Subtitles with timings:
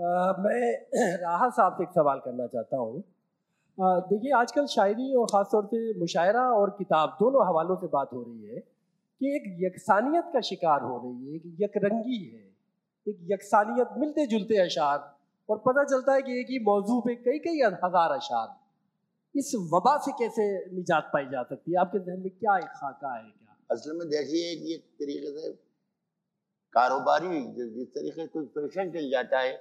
[0.00, 3.02] मैं राहा साहब से एक सवाल करना चाहता हूँ।
[3.78, 8.54] देखिए, आजकल शायरी और ख़ासतौर से मुशायरा और किताब दोनों हवालों से बात हो रही
[8.54, 12.44] है कि एक यकसानियत का शिकार हो रही है, एक यकरंगी है,
[13.06, 14.98] एक यकसानियत मिलते जुलते अशार
[15.48, 18.58] और पता चलता है कि एक ही मौजू पे कई कई हज़ार अशार।
[19.34, 20.44] इस वबा से कैसे
[20.74, 21.78] निजात पाई जा सकती है?
[21.78, 23.56] आपके जहन में क्या एक खाका है क्या?
[23.70, 25.52] असल में देखिए, एक तरीके से
[26.74, 29.52] कारोबारी जिस तरीके से फ़ैशन चल जाता है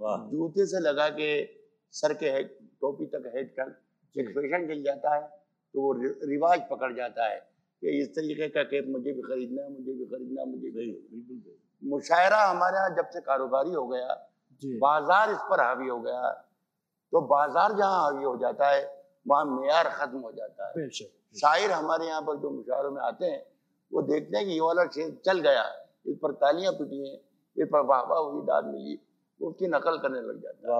[0.00, 1.30] जूते से लगा के
[1.94, 2.48] सर के हेड
[2.80, 3.76] टोपी तक हेड तक
[4.16, 5.22] एक फ़ैशन चल जाता है
[5.74, 5.92] तो वो
[6.28, 7.38] रिवाज पकड़ जाता है
[7.82, 11.90] कि इस तरीके का केप मुझे भी खरीदना है मुझे भी खरीदना मुझे भी बिल्कुल
[11.90, 14.14] मुशायरा हमारे यहाँ जब से कारोबारी हो गया
[14.62, 16.30] बाज़ार इस पर हावी हो गया
[17.12, 18.82] तो बाज़ार जहाँ हावी हो जाता है
[19.26, 20.88] वहाँ मैार खत्म हो जाता है।
[21.36, 23.42] शायर हमारे यहाँ पर जो मुशायरों में आते हैं
[23.92, 25.62] वो देखते हैं कि ये वाला शेर चल गया
[26.06, 27.16] इस पर तालियाँ पिटी हैं
[27.56, 28.98] इस पर वाह वाह हुई दाद मिली।
[29.40, 30.72] उसकी नकल करने लग जाता है।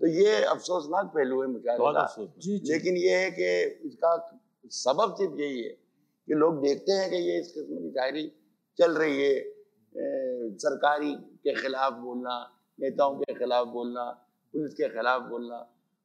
[0.00, 2.06] तो ये अफसोसनाक पहलू है मुशायरे का
[2.72, 3.48] लेकिन ये है कि
[3.88, 4.10] इसका
[4.72, 5.70] सबब सिर्फ़ यही है
[6.28, 8.24] कि लोग देखते हैं कि ये इस किस्म की शायरी
[8.78, 11.12] चल रही है। ए, सरकारी
[11.44, 12.34] के खिलाफ बोलना
[12.78, 14.04] नेताओं के खिलाफ बोलना
[14.54, 15.58] पुलिस के खिलाफ बोलना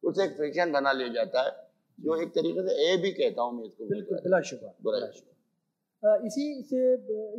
[0.03, 1.52] उसे एक फ़ैशन बना लिया जाता है
[2.00, 4.72] जो एक तरीके से ए भी कहता हूँ मैं इसको बिल्कुल बिला शुक्र
[6.28, 6.80] इसी से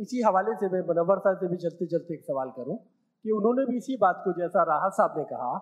[0.01, 2.77] इसी हवाले से मैं मनवर साहब से भी चलते चलते एक सवाल करूँ।
[3.25, 5.53] कि उन्होंने भी इसी बात को जैसा राहत साहब ने कहा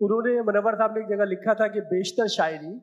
[0.00, 2.80] उन्होंने मनवर साहब ने एक जगह लिखा था कि बेशतर शायरी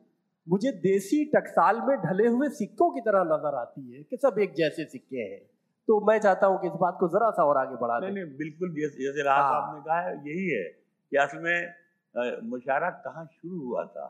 [0.48, 4.54] मुझे देसी टकसाल में ढले हुए सिक्कों की तरह नज़र आती है कि सब एक
[4.54, 5.40] जैसे सिक्के हैं।
[5.88, 8.36] तो मैं चाहता हूँ कि इस बात को जरा सा और आगे बढ़ा नहीं नहीं
[8.36, 13.60] बिल्कुल जैसे राहत हाँ। साहब ने कहा यही है कि असल में मुशारा कहाँ शुरू
[13.60, 14.06] हुआ था?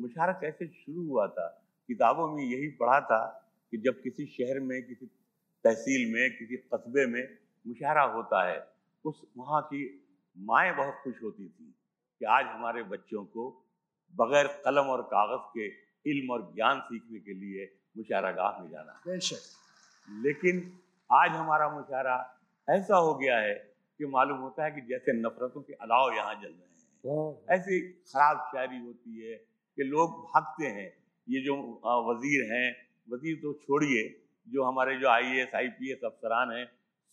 [0.00, 1.46] मुशारा कैसे शुरू हुआ था?
[1.88, 3.22] किताबों में यही पढ़ा था
[3.72, 5.06] कि जब किसी शहर में किसी
[5.64, 7.22] तहसील में किसी कस्बे में
[7.66, 8.71] मुशारा होता है
[9.04, 9.80] उस वहाँ की
[10.36, 11.74] माएँ बहुत खुश होती थी
[12.20, 13.48] कि आज हमारे बच्चों को
[14.14, 15.66] बगैर कलम और कागज़ के
[16.06, 17.64] इल्म और ज्ञान सीखने के लिए
[17.96, 19.16] मुशारा गाह में जाना है।
[20.08, 20.60] लेकिन
[21.10, 22.16] आज हमारा मुशारा
[22.68, 23.54] ऐसा हो गया है
[24.00, 28.38] कि मालूम होता है कि जैसे नफरतों के अलाव यहाँ जल रहे हैं। ऐसी खराब
[28.52, 29.36] शायरी होती है
[29.78, 30.90] कि लोग भागते हैं।
[31.26, 31.56] ये जो
[32.08, 32.68] वज़ीर हैं
[33.08, 34.02] वज़ीर तो छोड़िए
[34.46, 36.64] जो हमारे जो I S I P S अफसरान हैं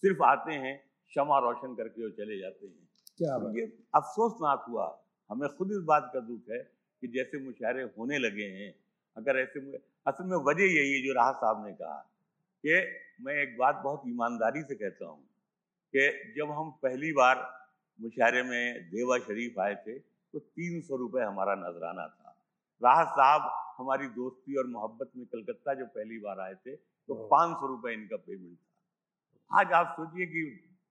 [0.04, 0.76] सिर्फ़ आते हैं
[1.12, 2.88] क्षमा रोशन करके वो चले जाते हैं।
[3.18, 3.66] क्या तो ये
[3.96, 4.88] अफसोसनाक हुआ।
[5.30, 6.60] हमें खुद इस बात का दुख है
[7.04, 8.74] कि जैसे मुशायरे होने लगे हैं
[9.18, 9.60] अगर ऐसे
[10.08, 11.98] असल में वजह यही है जो राहत साहब ने कहा
[12.64, 12.76] कि
[13.22, 15.24] मैं एक बात बहुत ईमानदारी से कहता हूँ
[15.94, 17.44] कि जब हम पहली बार
[18.00, 22.36] मुशायरे में देवा शरीफ आए थे तो तीन सौ रुपये हमारा नजराना था।
[22.82, 27.58] राहत साहब हमारी दोस्ती और मोहब्बत में कलकत्ता जब पहली बार आए थे तो पाँच
[27.58, 30.44] सौ रुपये इनका पेमेंट था। आज आप सोचिए कि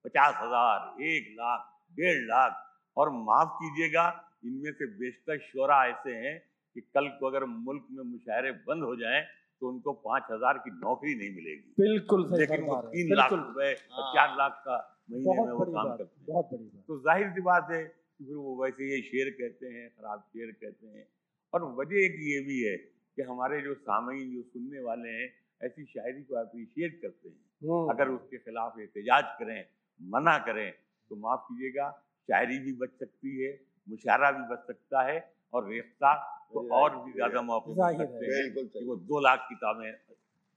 [0.05, 2.65] पचास हज़ार एक लाख डेढ़ लाख।
[2.97, 4.05] और माफ़ कीजिएगा
[4.45, 6.37] इनमें से बेशतर शोरा ऐसे हैं
[6.75, 9.21] कि कल को अगर मुल्क में मुशायरे बंद हो जाएँ
[9.61, 14.11] तो उनको पाँच हज़ार की नौकरी नहीं मिलेगी। बिल्कुल लेकिन वो तीन लाख रुपए हाँ।
[14.13, 14.77] चार लाख का
[15.11, 18.91] महीने में वो काम करते हैं। तो ज़ाहिर सी बात है कि फिर वो वैसे
[18.91, 21.05] ये शेर कहते हैं खराब शेर कहते हैं।
[21.53, 25.27] और वजह एक ये भी है कि हमारे जो सामयीन जो सुनने वाले हैं
[25.61, 29.59] ऐसी शायरी को अप्रिशिएट करते हैं। हाँ। अगर उसके खिलाफ एहतजाज करें
[30.01, 30.69] मना करें
[31.11, 31.89] तो माफ़ कीजिएगा।
[32.29, 33.51] शायरी भी बच सकती है
[33.87, 35.17] मुशायरा भी बच सकता है
[35.53, 36.13] और रेख्ता
[36.53, 39.91] तो और भी ज़्यादा मौके सकते हैं वो दो लाख किताबें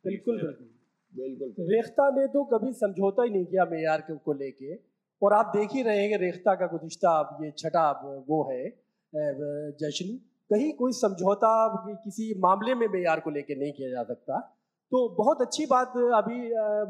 [0.04, 0.40] बिल्कुल
[1.14, 4.74] बिल्कुल। रेख्ता ने तो कभी समझौता ही नहीं किया मेयार को लेके।
[5.22, 7.10] और आप देख ही रहे हैं कि रेख्ता का गुजश्ता
[7.42, 7.90] ये छठा
[8.28, 8.64] वो है
[9.78, 10.16] जश्न।
[10.50, 11.50] कहीं कोई समझौता
[11.96, 14.40] किसी मामले में मेयार को लेके नहीं किया जा सकता।
[14.92, 16.38] तो बहुत अच्छी बात अभी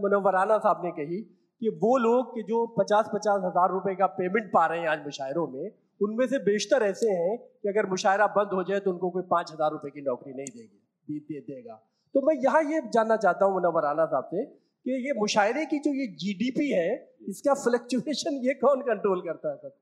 [0.02, 1.20] मुनवराना साहब ने कही
[1.62, 5.04] कि वो लोग कि जो पचास पचास हज़ार रुपए का पेमेंट पा रहे हैं आज
[5.04, 9.10] मुशायरों में उनमें से बेशतर ऐसे हैं कि अगर मुशायरा बंद हो जाए तो उनको
[9.10, 11.74] कोई पाँच हज़ार रुपए की नौकरी नहीं देगी दे, देगा।
[12.14, 15.78] तो मैं यहाँ ये जानना चाहता हूँ मुनवर आला साहब से कि ये मुशायरे की
[15.78, 16.90] जो ये जीडीपी है
[17.28, 19.76] इसका फ्लक्चुएशन ये कौन कंट्रोल करता है सर?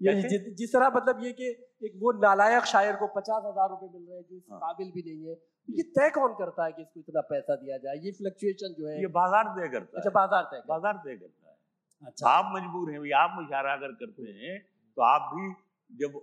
[0.00, 1.48] ये जिस तरह मतलब ये कि
[1.84, 5.02] एक वो नालायक शायर को पचास हज़ार रुपए मिल रहे हैं जो हाँ। काबिल भी
[5.02, 5.36] नहीं है
[5.68, 7.96] ये तय कौन करता है कि इसको इतना पैसा दिया जाए?
[7.96, 11.56] ये फ्लक्चुएशन जो है ये बाज़ार तय करता अच्छा बाज़ार तय बाज़ार तय करता है।
[12.02, 14.58] अच्छा। आप मजबूर हैं आप मुशारा अगर करते हैं
[14.96, 15.48] तो आप भी
[15.90, 16.20] जब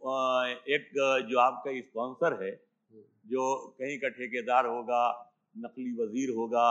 [0.69, 0.89] एक
[1.29, 2.51] जो आपका स्पॉन्सर है
[3.31, 3.43] जो
[3.79, 5.03] कहीं का ठेकेदार होगा
[5.55, 6.69] नकली वज़ीर होगा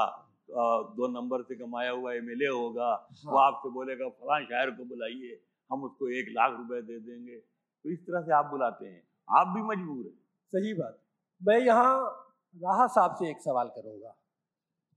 [0.97, 5.39] दो नंबर से कमाया हुआ एमएलए होगा हाँ। वो आपसे बोलेगा फला शायर को बुलाइए।
[5.73, 7.37] हम उसको एक लाख रुपए दे देंगे।
[7.85, 10.19] तो इस तरह से आप बुलाते हैं। आप भी मजबूर हैं।
[10.53, 10.99] सही बात।
[11.41, 12.27] मैं यहाँ
[12.57, 14.17] राहा साहब से एक सवाल करूँगा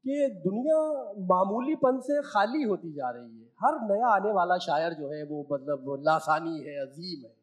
[0.05, 0.79] कि दुनिया
[1.25, 5.47] मामूलीपन से खाली होती जा रही है। हर नया आने वाला शायर जो है वो
[5.51, 7.35] मतलब लासानी है, अजीम है।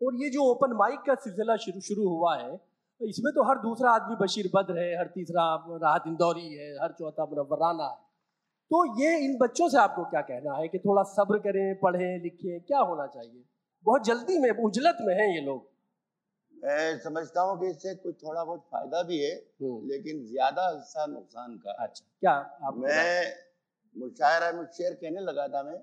[0.00, 2.60] और ये जो ओपन माइक का सिलसिला शुरू शुरू हुआ है,
[3.00, 7.24] इसमें तो हर दूसरा आदमी बशीर बद्र है, हर तीसरा राहत इंदौरी है, हर चौथा
[7.24, 8.11] मुनवराना है।
[8.72, 12.60] तो ये इन बच्चों से आपको क्या कहना है कि थोड़ा सब्र करें पढ़ें लिखें
[12.60, 13.42] क्या होना चाहिए?
[13.86, 15.66] बहुत जल्दी में उजलत में हैं ये लोग।
[16.56, 19.34] मैं समझता हूँ कि इससे कुछ थोड़ा बहुत फ़ायदा भी है
[19.90, 22.32] लेकिन ज़्यादा हिस्सा नुकसान का। अच्छा क्या
[22.66, 23.32] आप मैं
[23.96, 25.78] मुशायरा में शेर कहने लगा था मैं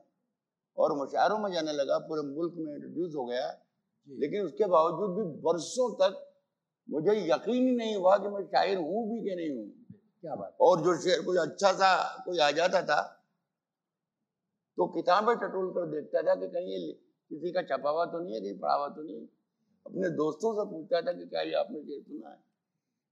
[0.77, 3.47] और मुशायरों में जाने लगा पूरे मुल्क में इंट्रोड्यूस हो गया।
[4.09, 6.25] लेकिन उसके बावजूद भी बरसों तक
[6.88, 9.68] मुझे यकीन ही नहीं हुआ कि मैं शायर हूँ भी कि नहीं हूँ।
[10.24, 11.92] क्या बात और जो शेर कोई अच्छा सा
[12.25, 13.01] कोई आ जाता था
[14.77, 16.92] तो किताबें टटोल कर देखता था कि कहीं ये
[17.31, 19.21] किसी का छपा हुआ तो नहीं है कहीं पढ़ा हुआ तो नहीं
[19.86, 22.38] अपने दोस्तों से पूछता था कि क्या ये आपने शेर सुना है।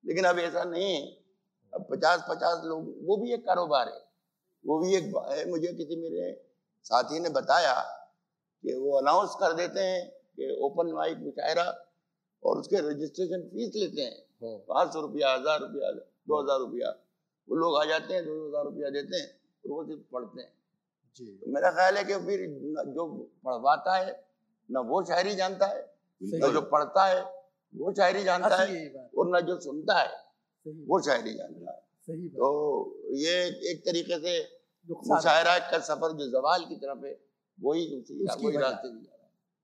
[0.03, 1.01] लेकिन अब ऐसा नहीं है।
[1.73, 4.01] अब पचास पचास लोग वो भी एक कारोबार है।
[4.65, 6.31] वो भी एक है मुझे किसी मेरे
[6.85, 7.73] साथी ने बताया
[8.63, 11.65] कि वो अनाउंस कर देते हैं कि ओपन माइक मुशायरा
[12.43, 15.91] और उसके रजिस्ट्रेशन फ़ीस लेते हैं। हाँ। पाँच सौ रुपया हज़ार रुपया
[16.27, 16.89] दो हज़ार रुपया।
[17.47, 19.27] वो लोग आ जाते हैं दो हज़ार रुपया देते हैं
[19.63, 20.51] और वो सिर्फ़ पढ़ते हैं।
[21.19, 22.45] जी। तो मेरा ख्याल है कि फिर
[22.93, 23.05] जो
[23.45, 24.11] पढ़वाता है
[24.69, 25.81] न वो शायरी जानता है
[26.21, 27.21] न जो पढ़ता है
[27.73, 28.67] वो शायरी जानता है
[29.17, 30.11] और न जो सुनता है
[30.87, 31.85] वो शायरी जानता है।
[32.29, 32.47] तो
[33.17, 33.35] ये
[33.71, 34.33] एक तरीके से
[34.89, 37.15] मुशायरा का सफ़र जो जवाल की तरफ़ है
[37.57, 37.85] वही
[38.39, 38.89] वही रास्ते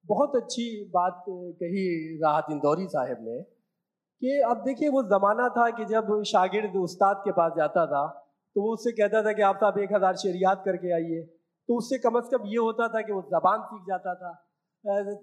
[0.05, 1.83] बहुत अच्छी बात कही
[2.21, 3.37] राहत इंदौरी साहब ने।
[4.23, 8.03] कि अब देखिए वो ज़माना था कि जब शागिर्द उस्ताद के पास जाता था
[8.55, 11.21] तो वो उससे कहता था कि आप साहब एक हज़ार शेर याद करके आइए।
[11.69, 14.31] तो उससे कम अज़ कम ये होता था कि वो ज़बान सीख जाता था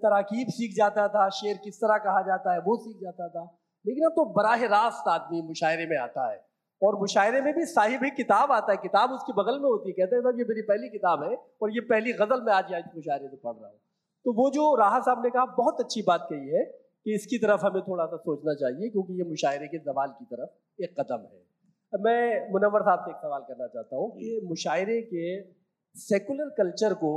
[0.03, 3.43] तराकीब सीख जाता था, शेर किस तरह कहा जाता है वो सीख जाता था।
[3.85, 6.39] लेकिन अब तो बराह रास्त आदमी मुशायरे में आता है
[6.81, 9.93] और मुशायरे में भी साहिब एक किताब आता है, किताब उसके बगल में होती है।
[9.95, 12.83] कहते हैं, साहब, ये मेरी पहली किताब है और ये पहली गज़ल में आज आज
[12.95, 13.79] मुशायरे से पढ़ रहा हूँ।
[14.25, 16.63] तो वो जो राह साहब ने कहा, बहुत अच्छी बात कही है।
[17.05, 20.83] कि इसकी तरफ़ हमें थोड़ा सा सोचना चाहिए, क्योंकि ये मुशायरे के जवाल की तरफ़
[20.83, 21.39] एक कदम है।
[21.93, 25.25] मैं मुनवर साहब से एक सवाल करना चाहता हूँ कि मुशायरे के
[25.95, 27.13] सेकुलर कल्चर को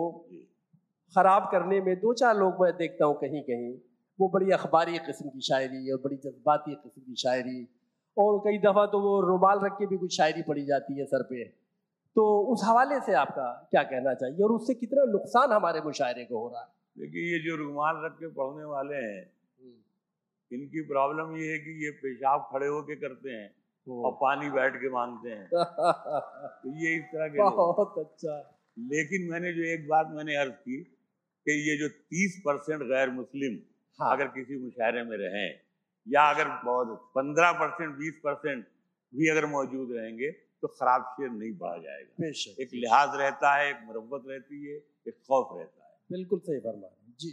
[1.15, 3.73] ख़राब करने में दो चार लोग मैं देखता हूँ कहीं कहीं
[4.19, 7.67] वो बड़ी अखबारी किस्म की शायरी और बड़ी जज्बाती किस्म की शायरी,
[8.17, 11.23] और कई दफ़ा तो वो रुमाल रख के भी कुछ शायरी पड़ी जाती है सर
[11.23, 11.45] पे।
[12.17, 14.43] तो उस हवाले से आपका क्या कहना चाहिए?
[14.45, 16.69] और उससे कितना नुकसान हमारे मुशायरे को हो रहा है?
[16.97, 19.25] देखिए, ये जो रुमाल रख के पढ़ने वाले हैं।
[20.55, 23.51] इनकी प्रॉब्लम ये है कि ये पेशाब खड़े होके करते हैं
[23.87, 28.37] और पानी बैठ के मांगते हैं। तो ये इस तरह के बहुत अच्छा।
[28.79, 30.83] लेकिन मैंने जो एक बात मैंने अर्ज़ की
[31.47, 33.59] कि ये जो तीस परसेंट गैर मुस्लिम
[33.99, 35.61] हाँ। अगर किसी मुशायरे में रहें
[36.07, 38.67] या अगर बहुत पंद्रह परसेंट बीस परसेंट
[39.13, 40.31] भी अगर मौजूद रहेंगे
[40.63, 42.27] तो खराब शेर नहीं बढ़ा जाएगा।
[42.63, 44.77] एक लिहाज रहता है एक मुरब्बत रहती है
[45.09, 46.89] एक खौफ रहता है। बिल्कुल सही फरमा
[47.21, 47.31] जी।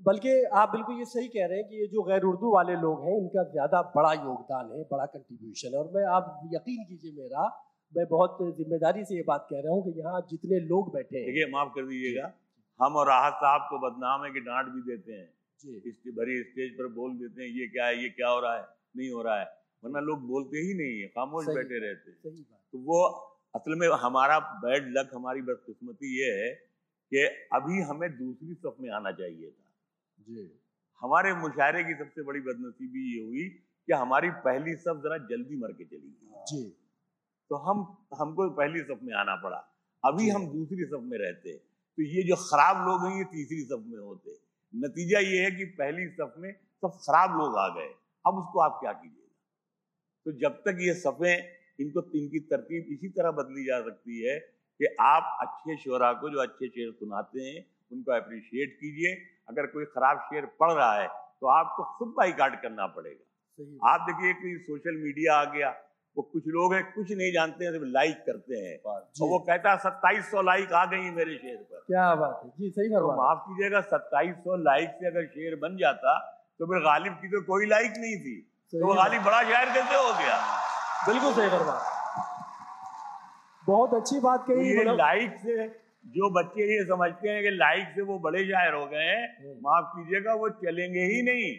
[0.00, 3.02] बल्कि आप बिल्कुल ये सही कह रहे हैं कि ये जो गैर उर्दू वाले लोग
[3.04, 7.48] हैं इनका ज़्यादा बड़ा योगदान है बड़ा कंट्रीब्यूशन है। और मैं आप यकीन कीजिए मेरा
[7.92, 11.26] मैं बहुत ज़िम्मेदारी से ये बात कह रहा हूँ कि यहाँ जितने लोग बैठे हैं।
[11.26, 12.32] देखिए माफ़ कर दीजिएगा
[12.80, 15.28] हम और राहत साहब को बदनाम है कि डांट भी देते हैं।
[15.60, 18.62] जी। भरी स्टेज पर बोल देते हैं ये क्या है ये क्या हो रहा है?
[18.96, 19.48] नहीं हो रहा है।
[19.82, 22.44] वरना लोग बोलते ही नहीं है खामोश बैठे रहते हैं।
[22.74, 23.02] तो वो
[23.54, 26.50] असल में हमारा बैड लक हमारी बदकिस्मती ये है
[27.12, 27.24] कि
[27.54, 29.69] अभी हमें दूसरी सफ में आना चाहिए था।
[30.20, 30.44] जी।
[31.02, 33.48] हमारे मुशायरे की सबसे बड़ी बदनसीबी ये हुई
[33.88, 36.62] कि हमारी पहली सफ जरा जल्दी मर के चली गई। जी।
[37.50, 37.78] तो हम
[38.18, 39.58] हमको पहली सफ में आना पड़ा।
[40.04, 41.56] अभी हम दूसरी सफ में रहते
[41.98, 44.36] तो ये जो खराब लोग हैं ये तीसरी सफ में होते
[44.74, 47.88] नतीजा ये है कि पहली सफ में सब खराब लोग आ गए।
[48.24, 49.34] अब उसको आप क्या कीजिएगा?
[50.26, 51.34] तो जब तक ये सफ़ें
[51.80, 56.38] इनको इनकी तरतीब इसी तरह बदली जा सकती है कि आप अच्छे शोरा को जो
[56.38, 57.60] अच्छे शेर सुनाते हैं
[57.90, 59.14] उनको अप्रिशिएट कीजिए।
[59.48, 64.32] अगर कोई खराब शेयर पड़ रहा है तो आपको खुद बाइकाट करना पड़ेगा। आप देखिए
[64.34, 65.70] कोई सोशल मीडिया आ गया
[66.16, 69.70] वो कुछ लोग हैं कुछ नहीं जानते हैं सिर्फ़ लाइक करते हैं। तो वो कहता
[69.70, 73.12] है सत्ताईस सौ लाइक आ गई मेरे शेर पर। क्या बात है। जी सही तो
[73.16, 76.18] माफ़ कीजिएगा सत्ताईस सौ लाइक से अगर शेर बन जाता
[76.60, 78.36] तो फिर गालिब की तो कोई लाइक नहीं थी।
[78.72, 80.36] तो वो गालिब बड़ा शायर कैसे हो गया।
[81.06, 81.78] बिल्कुल सही फरमा
[83.64, 85.66] बहुत अच्छी बात कही ये लाइक से
[86.04, 89.54] जो बच्चे ये समझते हैं कि लाइक से वो बड़े शायर हो गए हैं हम्म।
[89.54, 91.50] माफ़ कीजिएगा वो चलेंगे ही नहीं।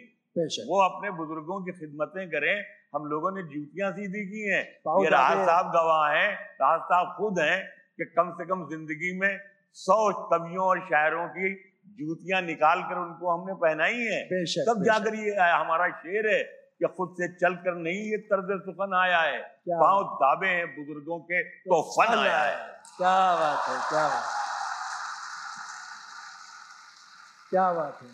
[0.66, 4.62] वो अपने बुज़ुर्गों की खिदमतें करें। हम लोगों ने जूतियाँ सीधी की हैं।
[5.04, 6.32] ये राहत साहब गवाह हैं।
[6.62, 7.58] राहत साहब खुद हैं
[7.96, 9.38] कि कम से कम ज़िंदगी में
[9.72, 11.54] सौ कवियों और शायरों की
[11.98, 14.20] जूतियाँ निकाल कर उनको हमने पहनाई है।
[14.68, 19.18] तब जाकर ये हमारा शेर है। कि खुद से चलकर नहीं ये तर्ज सुखन आया
[19.20, 19.40] है?
[19.68, 22.54] पाँव दाबे हैं बुज़ुर्गों के तो फन आया है।
[22.96, 24.24] क्या बात है क्या बात।
[27.50, 28.08] क्या बात है।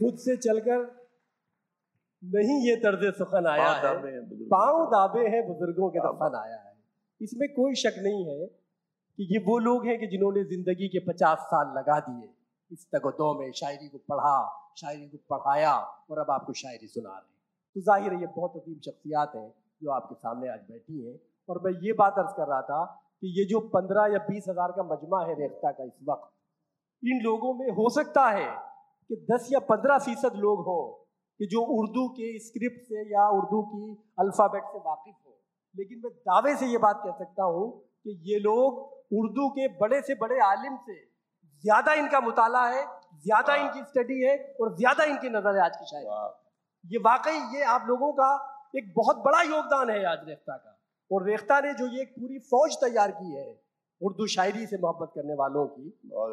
[0.00, 0.82] खुद से चलकर
[2.22, 6.56] नहीं ये तर्ज सुखन आया है। हैं पाँव के। दाबे हैं बुज़ुर्गों के दफन आया
[6.56, 6.74] है।
[7.20, 11.38] इसमें कोई शक नहीं है कि ये वो लोग हैं कि जिन्होंने ज़िंदगी के पचास
[11.38, 12.28] साल लगा दिए।
[12.70, 14.36] इस तगदो में शायरी को पढ़ा,
[14.78, 15.74] शायरी को पढ़ाया
[16.10, 17.38] और अब आपको शायरी सुना रहे हैं।
[17.76, 19.48] तो ज़ाहिर है ये बहुत अजीम शख्सियात हैं
[19.82, 22.84] जो आपके सामने आज बैठी हैं। और मैं ये बात अर्ज़ कर रहा था
[23.22, 26.30] कि ये जो पंद्रह या बीस हज़ार का मजमा है रेख्ता का इस वक्त,
[27.02, 28.48] इन लोगों में हो सकता है
[29.10, 30.82] कि दस या पंद्रह फ़ीसद लोग हों
[31.40, 35.36] कि जो उर्दू के स्क्रिप्ट से या उर्दू की अल्फ़ाबेट से वाकिफ हो।
[35.74, 37.70] लेकिन मैं दावे से ये बात कह सकता हूँ
[38.04, 40.98] कि ये लोग उर्दू के बड़े से बड़े आलिम से
[41.64, 42.84] ज़्यादा इनका मुताला है
[43.24, 47.62] ज़्यादा इनकी स्टडी है और ज़्यादा इनकी नज़र है आज की शायरी। ये वाकई ये
[47.70, 48.28] आप लोगों का
[48.76, 50.76] एक बहुत बड़ा योगदान है आज रेख्ता का।
[51.10, 53.48] और रेख्ता ने जो ये एक पूरी फौज तैयार की है
[54.00, 55.88] उर्दू शायरी से मोहब्बत करने वालों की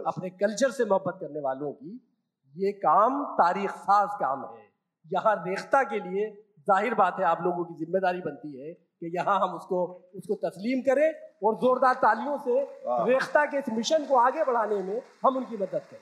[0.08, 2.00] अपने कल्चर से मोहब्बत करने वालों की
[2.56, 4.66] ये काम तारीख साज काम है।
[5.06, 6.30] यहाँ रेख्ता के लिए
[6.68, 9.84] ज़ाहिर बात है आप लोगों की ज़िम्मेदारी बनती है कि यहाँ हम उसको
[10.16, 11.10] उसको तस्लीम करें
[11.42, 12.60] और जोरदार तालियों से
[13.10, 16.02] रेखता के इस मिशन को आगे बढ़ाने में हम उनकी मदद करें।